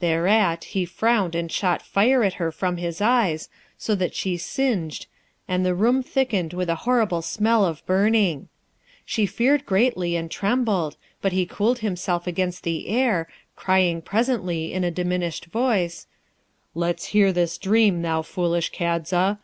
[0.00, 5.06] Thereat, he frowned and shot fire at her from his eyes, so that she singed,
[5.46, 8.48] and the room thickened with a horrible smell of burning.
[9.04, 14.82] She feared greatly and trembled, but he cooled himself against the air, crying presently in
[14.82, 16.08] a diminished voice,
[16.74, 19.36] 'Let's hear this dream, thou foolish Kadza!